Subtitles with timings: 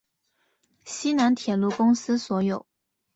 [0.83, 2.65] 西南铁路公司所有。